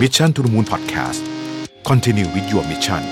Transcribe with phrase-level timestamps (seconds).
[0.00, 1.20] Mission to the Moon Podcast
[1.90, 3.02] Continue with your mission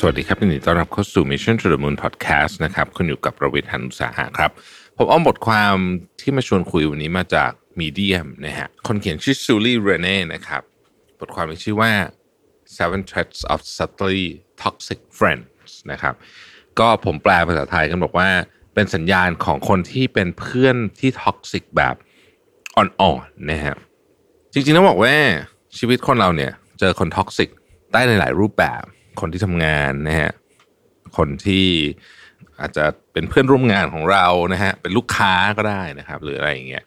[0.00, 4.50] สวัสดีครับยินดีต้อนรับเข้าสู่ Mission to the Moon Podcast นะครับคุณอยู่กับประวิทย์หันุสาหะครับ
[4.96, 5.76] ผมเอาบทความ
[6.20, 7.50] ที่มาชวนคุยวันนี้มาจาก
[7.80, 10.62] มีเดียมนะฮะคนเขียนชื่อซูลี่เรเน่นะครับ
[11.18, 11.92] บทความมีชื่อว่า
[12.76, 14.22] Seven Traits of Subtly
[14.62, 16.14] Toxic Friends นะครับ
[16.78, 18.28] ก็ผมแปลภาษาไทยกันบอกว่า
[18.76, 21.94] เป็นสัญญาณของคนที่เป็นเพื่อนที่ toxic แบบ
[22.76, 23.76] อ่อนๆนะฮะ
[24.52, 25.14] จริงๆต้องบอกว่า
[25.78, 27.48] ชีวิตคนเราเนี่ย เจอคน toxic
[27.92, 28.82] ได้ในหลายรูปแบบ
[29.20, 30.32] คนที่ทำงานนะฮะ
[31.16, 31.66] คนที่
[32.60, 36.84] อาจจะเป็นเพื่อนร่วมงานของเรานะฮะเป็นลูกค้าก็ได้นะครับ หรืออะไรอย่างเงี้ย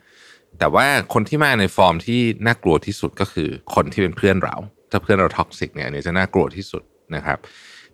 [0.60, 4.56] แต่ว่าคนที่มาในฟอร์มที่น่ากลัวที่สุดก็คือคนที่เป็นเพื่อนเรา
[4.92, 6.84] ถ้าเพื่อนเรา toxic เนี่ยอันนี้จะน่ากลัวที่สุด
[7.16, 7.38] นะครับ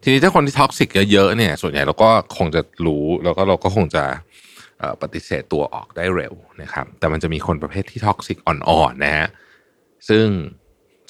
[0.03, 4.03] ทีนี้ถ้าคนที่ toxic เยอะๆเนี่ย ส่วนใหญ่เราก็คงจะรู้แล้วก็เราก็คงจะ
[5.01, 9.27] ปฏิเสธตัวออกได้เร็วนะครับ แต่มันจะมีคนประเภทที่ toxic อ่อนๆนะฮะ
[10.09, 10.25] ซึ่ง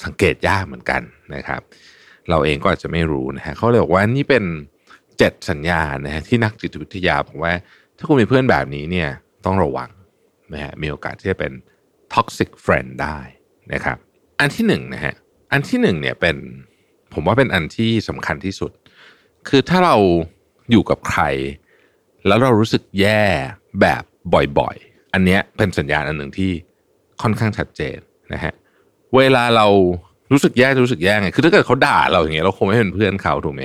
[0.04, 1.02] สังเกตยากเหมือนกัน
[1.36, 1.62] นะครับ
[2.30, 4.44] เราเองก็อาจจะไม่รู้นะฮะเขาเลยบอกว่านี่เป็น
[5.18, 7.54] เจ็ดสัญญาณนะฮะที่นักจิตวิทยาบอกว่า
[7.98, 9.10] ถ้าคุณมีเพื่อนแบบนี้เนี่ย
[9.46, 9.90] ต้องระวัง
[10.54, 11.52] นะฮะมีโอกาสที่จะเป็น
[12.14, 13.18] toxic friend ได้
[13.74, 13.98] นะครับ
[14.40, 15.14] อันที่หนึ่งนะฮะ
[15.52, 16.38] อันที่หนึ่งเนี่ยเป็น
[17.16, 18.72] ผมว่าเป็นอันที่สำคัญที่สุด
[19.48, 19.96] คือถ้าเรา
[20.72, 21.24] อยู่กับใคร
[22.28, 23.24] แล้วเรารู้สึกแย่
[23.82, 24.04] แบบ
[24.60, 26.52] บ่อยๆ อันเนี้ยเป็นสัญญาณอันหนึ่งที่
[27.22, 27.98] ค่อนข้างชัดเจน
[28.34, 28.54] นะฮะ
[29.16, 29.68] เวลาเรา
[30.32, 33.62] รู้สึกแย่รู้สึกแย่ไงคือถ้าเกิดเขาด่าเราอย่างเงี้ยเราคงไม่เป็นเพื่อนเขาถูกไหม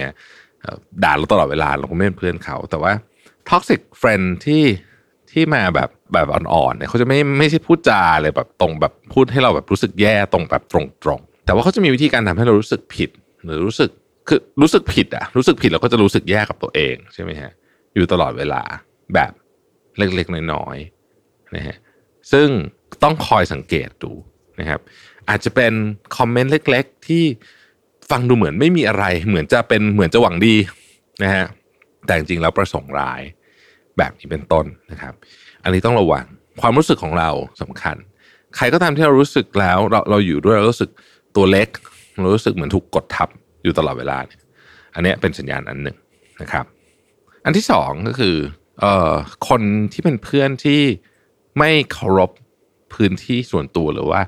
[1.04, 2.92] ด่าเราตลอดเวลาเราคงไม่เป็นเพื่อนเขา แต่ว่า
[3.50, 4.64] toxic friend ที่
[5.30, 10.74] ที่มาแบบแบบอ่อนๆเนี่ยเขาจะไม่ไม่ใช่พูดจาเลยแบบตรงแบบพูดให้เราแบบรู้สึกแย่ตรงแบบต
[11.08, 13.10] รงๆแต่ว่าเขาจะมีวิธีการทำให้เรารู้สึกผิด
[13.44, 13.90] หรือรู้สึก
[14.28, 17.52] คือรู้สึกผิดอะรู้สึกผิดเราก็จะรู้สึกแย่กับตัวเองใช่ไหมฮะ
[17.94, 18.62] อยู่ตลอดเวลา
[19.14, 19.32] แบบ
[19.98, 21.76] เล็กๆน้อยๆนะฮะ
[22.32, 22.48] ซึ่ง
[23.02, 24.12] ต้องคอยสังเกตดู
[24.60, 24.80] นะครับ
[25.28, 25.72] อาจจะเป็น
[26.16, 27.24] คอมเมนต์เล็ก ๆ ที่
[28.10, 30.56] ฟังดูเหมือนไม่มีอะไร เหมือนจะเป็นเหมือนจะหวังดี
[31.22, 31.44] นะฮะ
[32.06, 33.20] แต่จริงๆแล้วประสงค์ร้าย
[33.98, 35.14] แบบนี้เป็นต้นนะครับ
[35.62, 36.26] อันนี้ต้องระวัง
[36.60, 37.30] ความรู้สึกของเรา
[37.62, 37.96] สำคัญ
[38.56, 40.90] ใครก็ตามที่เรารู้สึกแล้วเราเราอยู่ด้วยเรารู้สึก
[41.36, 41.68] ตัวเล็ก
[42.34, 43.28] รู้สึกเหมือนถูกกดทับ
[43.64, 44.40] อยู่ตลอดเวลาเนี่ย
[44.94, 45.96] อันเนี้ยเป็นสัญญาณอันหนึ่ง
[46.42, 46.64] นะครับ
[47.44, 48.36] อันที่สองก็คือ
[48.80, 49.12] เอ่อ
[49.48, 50.80] คนที่เป็นเพื่อนที่
[51.58, 52.30] ไม่เคารพ
[52.94, 54.20] พื้นที่ส่วนตัวหรือว่า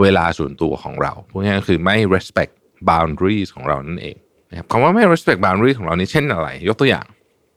[0.00, 2.52] เวลาส่วนตัวของเราพูดง่ายๆก็คือไม่ respect
[2.90, 4.16] boundaries ของเรานั่นเอง
[4.50, 7.06] นะครับคำว่าไม่ respect boundaries ของเรานี่เช่นอะไร ยกตัวอย่าง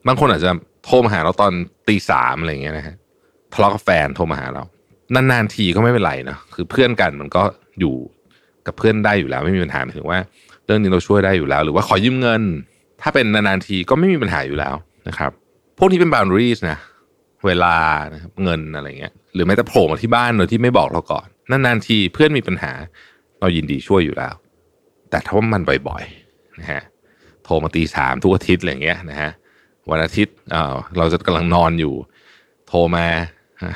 [0.06, 0.50] บางคนอาจจะ
[0.84, 1.52] โทรมาหาเราตอน
[1.88, 2.96] ตีสามอะไรเงี้ยนะฮะ
[3.52, 4.64] ทะเลาะกับแฟนโทรมาหาเรา
[5.14, 7.42] นานๆทีก็ไม่เป็นไรนะคือเพื่อนกันมันก็
[7.80, 7.94] อยู่
[8.66, 10.18] กับเพื่อนได้อยู่แล้ว ไม่มีปัญหาถึงว่า
[10.64, 12.42] เรื่องนี้เราช่วยได้อยู่แล้ว หรือว่าขอยืมเงิน
[13.02, 14.74] ถ้าเป็นนานๆทีก็ไม่มีปัญหาอยู่แล้ว
[15.08, 15.30] นะครับ
[15.78, 16.78] พวกนี้เป็น boundaries นะ
[17.46, 17.74] เวลา
[18.42, 22.72] เงินอะไรเงี้ย หรือแม้แต่โผล่มาที่บ้านโดยที่ไม่บอกเราก่อนนานๆทีเพื่อนมีปัญหา
[23.40, 24.34] เรายินดีช่วยอยู่แล้ว
[25.10, 26.82] แต่ถ้าว่ามันบ่อยๆนะฮะ
[27.44, 29.30] โทรมาตีสามทุกอาทิตย์อะไรเงี้ยนะฮะ
[29.90, 30.34] วันอาทิตย์
[30.98, 31.94] เราจะกำลังนอนอยู่
[32.68, 33.06] โทรมา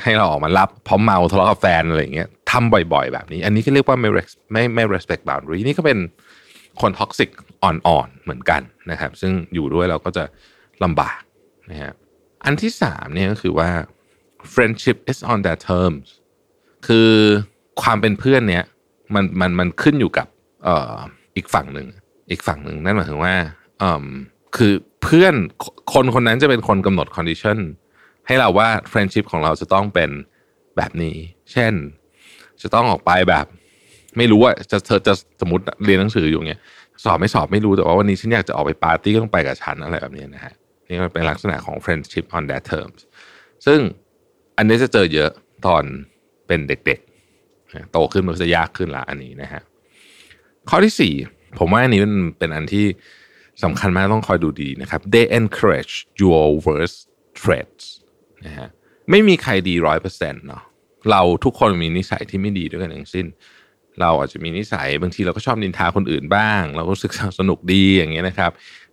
[0.03, 5.99] ให้เราออกมารับเพราะเมาทะเลาะกับแฟนอะไรเงี้ย ทำบ่อยๆ แบบนี้ อันนี้ก็เรียกว่าไม่ res- ไม่ไม่ respect boundary นี่ก็เป็น
[6.81, 7.29] คนท็อกซิก
[7.63, 8.61] อ่อนๆ เหมือนกัน
[8.91, 10.23] นะครับ ซึ่งอยู่ด้วยเราก็จะ
[10.83, 11.21] ลำบาก
[11.69, 11.93] นะฮะ
[12.45, 13.69] อันที่สามเนี่ยก็คือว่า
[14.53, 16.07] friendship is on their terms
[16.87, 17.11] คือ
[17.81, 18.63] ความเป็นเพื่อนเนี่ย
[19.15, 20.27] มันมันมันขึ้นอยู่กับ
[20.63, 20.95] เอ่อ
[21.35, 21.87] อีกฝั่งหนึ่ง
[22.31, 23.35] อีกฝั่งหนึ่งนั่นหมายถึงว่า
[23.79, 24.05] เอ่อ
[24.57, 24.73] คือ
[25.03, 25.35] เพื่อน
[25.93, 27.57] คนคนนั้นจะเป็นคนกำหนด condition
[28.27, 30.09] ให้เราว่า friendship ของเราจะต้องเป็น
[30.77, 31.17] แบบนี้
[31.51, 31.73] เช่น
[32.61, 33.45] จะต้องออกไปแบบ
[34.17, 36.61] ไม่รู้ว่าจะเธอจะสมมติเรียนหนังสืออยู่เงี้ย
[37.03, 40.53] สอบไม่สอบไม่รู้แต่ว่าวันนี้ฉันอยากจะออกไปปาร์ตี้ก็ต้องไปกับฉันอะไรแบบนี้นะฮะ
[40.87, 42.99] นี่ก็เป็นลักษณะของ friendship on that terms
[43.65, 43.79] ซึ่ง
[44.57, 45.31] อันนี้จะเจอเยอะ
[45.65, 45.83] ตอน
[46.47, 49.61] เป็นเด็กๆ โตขึ้นมันจะยากขึ้นละอันนี้นะฮะ
[50.69, 51.13] ข้อที่สี่
[51.59, 52.85] ผมว่าอันนี้มันเป็นอันที่
[53.63, 56.99] สำคัญมากต้องคอยดูดีนะครับ they encourage your worst
[57.41, 57.85] traits
[58.45, 58.67] นะฮะ
[59.09, 60.63] ไม่มีใครดีร้อยเปอร์เซ็นต์เนาะ
[61.11, 63.25] เราทุกคนมีนิสัยที่ไม่ดีด้วยกันทั้งสิ้น
[64.01, 68.51] เราอาจจะมีนิสัยบางทีเราก็ชอบนินทาคนอื่นบ้าง เราก็รู้สึกสนุกดีอย่างเงี้ยนะครับ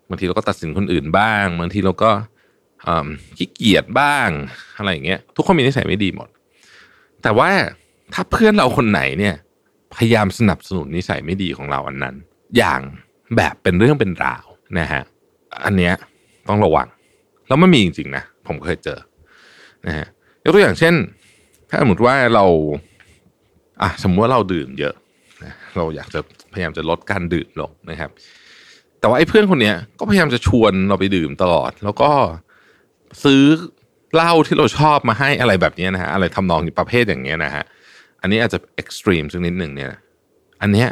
[0.08, 2.11] บางทีเราก็ตัดสินคนอื่นบ้างบางทีเราก็
[3.37, 4.29] ขี้เกียจบ้าง
[4.79, 6.29] อะไรอย่างเงี้ย ทุกคนมีนิสัยไม่ดีหมด
[7.23, 7.50] แต่ว่า
[8.12, 9.35] ถ้าเพื่อนเราคนไหนเนี่ย
[9.94, 12.14] พยายามสนับสนุนนิสัยไม่ดีของเราอันนั้น
[12.56, 12.81] อย่าง
[13.37, 14.47] แบบเป็นเรื่องเป็นราว
[14.79, 15.03] นะฮะ
[15.64, 15.94] อันเนี้ย
[16.49, 16.88] ต้องระวัง
[17.49, 18.99] แล้วมันมีจริงๆนะผมเคยเจอ
[19.87, 20.06] นะฮะ
[20.44, 20.94] ยกตัวอย่างเช่น
[21.70, 22.44] ถ้าสมมติว่าเรา
[23.82, 24.94] อะสมมติว่าเราดื่มเยอะ
[25.76, 26.20] เราอยากจะ
[26.52, 28.10] พยายามจะลดการดื่มลงนะครับ
[29.00, 32.10] แต่ว่าไอ้เพื่อนคนเนี้ยก็พยายามจะชวนเราไปดื่มตลอด แล้วก็
[33.24, 33.42] ซื้อ
[34.14, 37.64] เหล้าที่เราชอบมาให้อะไรแบบนี้นะฮะอะไรทำนองประเภทอย่างเงี้ยนะฮะ
[38.20, 39.88] อันนี้อาจจะเอ็กซ์ตรีมสักนิดหนึ่งเนี่ย
[40.62, 40.88] อันเนี้ย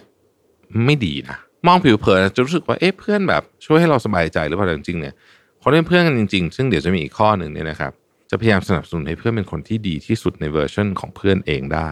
[0.86, 1.36] ไม่ดีนะ
[1.66, 5.14] มองผิวเผินจะรู้สึกว่าเอ๊ะเพื่อนแบบช่วยให้เราสบายใจหรือเปล่าจริงๆเนี่ย
[5.62, 7.92] คนเป็นเพื่อนกันจริง ๆ ซึ่งเดี๋ยวจะมีอีกข้อหนึ่งเนี่ยนะครับ
[8.34, 11.88] จะพยายามสนับสนุนให้เพื่อนเป็นคนที่ดีที่สุดในเวอร์ชันของเพื่อนเองได้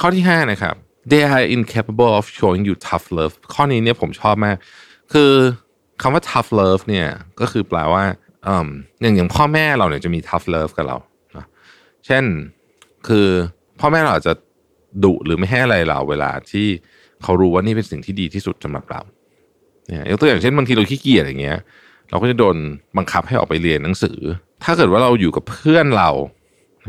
[0.00, 0.74] ข้อที่ 5 นะครับ
[1.10, 4.56] they are incapable of showing you tough love ข้อนี้เนี่ยผมชอบมาก
[5.12, 5.32] คือ
[6.02, 7.08] คำว่า tough love เนี่ย
[7.40, 8.04] ก็คือแปลว่า
[8.46, 8.48] อ
[9.02, 10.96] อย่างอย่างพ่อแม่เราเนี่ยจะมี tough love กับเรา
[11.36, 11.46] นะ
[12.06, 12.24] เช่น
[13.08, 13.28] คือ
[13.80, 14.34] พ่อแม่เราอาจจะ
[15.04, 16.66] ดุหรือไม่ให้อะไรเราเวลาที่
[17.22, 19.00] เขารู้ว่านี่เป็นสิ่งที่ดีที่สุดสำหรับเรา
[19.88, 21.58] เนี่ยยกตัวอย่างเช่นบางทีเราขี้เกียจอย่างเงี้ย
[22.10, 22.56] เราก็จะโดน
[22.96, 24.18] บังคับให้ออกไปเรียนหนังสือ
[24.64, 26.10] ถ้าเกิดว่าเราอยู่กับเพื่อนเรา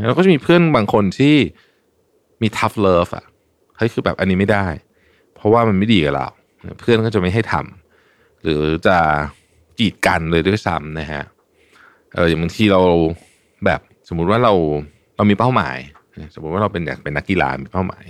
[0.08, 1.36] เราก็จะมีเพื่อนบางคนที่
[2.42, 3.26] มี tough love อะ
[3.78, 4.66] เฮ้ยคือแบบอันนี้ไม่ได้
[5.36, 6.28] เพราะว่ามันไม่ดีกับเรา
[6.80, 8.98] เพื่อนก็จะไม่ให้ทำหรือจะ
[9.80, 11.24] กีดกันเลยด้วยซ้ำนะฮะ
[12.14, 12.82] เอออย่างบางทีเรา
[13.66, 14.54] แบบสมมุติว่าเรา
[15.18, 15.78] เรามีเป้าหมาย
[16.34, 18.04] สมมติว่าเราเป็นอยากเป็นนักกีฬามีเป้าหมาย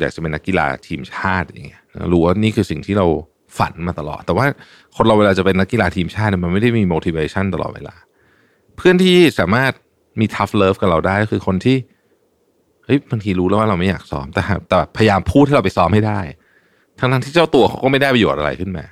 [0.00, 1.82] อยากจะเป็นนักกีฬาทีมชาติอย่างเงี้ย
[2.12, 3.06] รู้ว่านี่คือสิ่งที่เรา
[3.58, 4.46] ฝันมาตลอด แต่ว่า
[4.96, 7.94] คนเราเวลาจะเป็นนักกีฬาทีมชาติมันไม่ได้มี motivation ตลอดเวลา
[8.78, 9.72] เพื่อนที่สามารถ
[10.20, 11.76] มี tough love กับเราได้ก็คือคนที่
[12.84, 16.20] เฮ้ยบางทีรู้แล้วว่าเราไม่อยากซ้อมแต่แต่พยายามพูดให้เราไปซ้อมให้ได้
[16.98, 18.84] ทั้งทั้งที่เจ้าตัวเขาก็ไม่ได้ประโยชน์อะไรขึ้นมา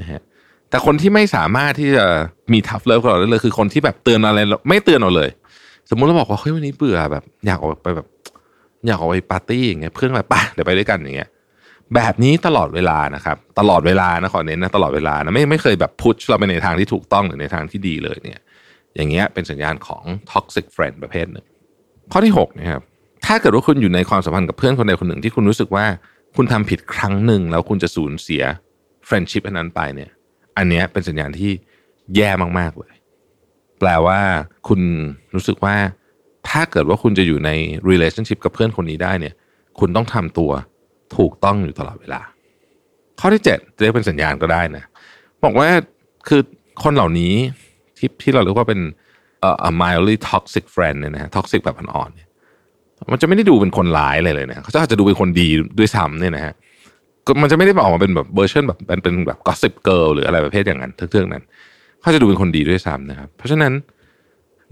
[0.00, 0.22] นะฮะ
[0.70, 2.04] แต่คนที่ไม่สามารถที่จะ
[2.52, 5.30] มี tough love กับเราได้เลย คือคนที่แบบเตือนอะไรไม่เตือนเราเลย
[5.90, 8.06] สมมุติเราบอกว่าเฮ้ยวันนี้เบื่อแบบ อยากออกไปแบบ
[8.86, 11.30] อยากออกไปปาร์ตี้อย่างเงี้ยเพื่อนแบบไปเดี๋ยวไปด้วยกันอย่างเงี้ย
[11.94, 18.40] แบบนี้ตลอดเวลานะครับ ตลอดเวลานะขอเน้นนะตลอดเวลานะไม่ไม่เคยแบบพุชเราไปในทางที่ถูกต้องหรือในทางที่ดีเลยเนี่ย
[18.96, 21.46] อย่างเงี้ยเป็นสัญญาณของ toxic friend ประเภทหนึ่ง
[22.12, 22.82] ข้อที่6นะครับ
[23.26, 25.86] ถ้าเกิดว่าคุณอยู่ในความสัมพันธ์กับเพื่อนคนใดคนหนึ่งที่คุณรู้สึกว่า
[26.36, 28.42] คุณทำผิดครั้งหนึ่งแล้วคุณจะสูญเสีย
[29.08, 30.10] friendship อันนั้นไปเนี่ย
[30.56, 31.52] อันเนี้ยเป็นสัญญาณที่
[32.16, 32.94] แย่มากๆเลย
[33.78, 34.20] แปลว่า
[34.68, 34.80] คุณ
[35.34, 35.76] รู้สึกว่า
[36.48, 37.50] ถ้าเกิดว่าคุณจะอยู่ใน
[37.90, 39.34] relationship กับเพื่อนคนนี้ได้เนี่ย
[39.78, 40.50] คุณต้องทำตัว
[41.16, 42.20] ถูกต้องอยู่ตลอดเวลา
[43.20, 44.84] ข้อที่เจ็ดจะเรียกเป็นสัญญาณก็ได้นะ
[45.44, 45.68] บอกว่า
[46.28, 46.40] คือ
[46.82, 47.34] คนเหล่านี้
[47.98, 48.80] ที่ที่เราเรียกว่าเป็น
[49.40, 52.28] เอ่อ a mildly toxic friend เนี่ยนะฮะ toxic แบบอ่อนๆเนี่ย
[53.12, 55.48] มันจะไม่ได้ดูเป็นคนร้ายเลยเลยนะเขาจะอาจจะดูเป็นคนดี
[55.78, 56.54] ด้วยซ้ำเนี่ยนะฮะ
[57.42, 61.42] มันจะไม่ได้ออกมาเป็นแบบเวอร์ชันแบบเป็นเป็นแบบ gossip girl หรืออะไรประเภทอย่างนั้นเรื่องนั้น
[62.00, 63.72] เขาจะดูเป็นคนดีด้วยซ้ำนะครับ เพราะฉะนั้น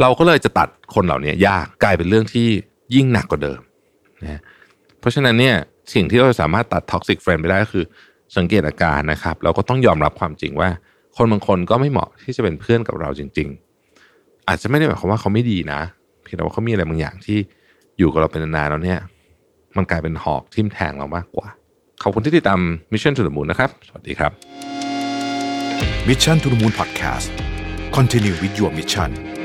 [0.01, 2.49] เราก็เลยจะตัดคนเหล่านี้ยากกลายเป็นเรื่องที่
[2.95, 3.61] ยิ่งหนักกว่าเดิม
[4.23, 4.41] นะ
[5.01, 5.57] เพราะฉะนั้นเนี่ย
[5.95, 7.85] สิ่งที่เราสามารถตัด toxic friend ไปได้ก็คือ
[8.37, 10.69] สังเกตอาการนะครับ เราก็ต้องยอมรับความจริงว่า
[11.17, 13.49] คนบางคนก็ไม่เหมาะที่จะเป็นเพื่อนกับเราจริง
[13.99, 15.81] ๆ อาจจะไม่ได้หมายความว่าเขาไม่ดีนะ
[16.23, 17.39] เพียงแต่ว่าเขามีอะไรบางอย่างที่
[17.99, 19.01] อยู่กับเราเป็นนานๆแล้วเนี่ย
[19.77, 21.49] มันกลายเป็นหอกทิ่มแทงเรามากกว่า
[22.03, 22.61] ขอบคุณที่ติดตาม
[22.93, 24.33] Mission to the Moon นะครับ สวัสดีครับ
[26.09, 27.29] Mission to the Moon Podcast
[27.97, 29.36] Continue with your mission